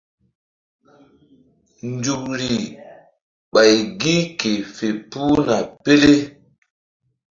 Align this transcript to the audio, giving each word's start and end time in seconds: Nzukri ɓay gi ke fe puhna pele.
Nzukri 1.93 2.51
ɓay 3.53 3.71
gi 3.99 4.15
ke 4.39 4.51
fe 4.75 4.87
puhna 5.11 5.57
pele. 5.83 6.13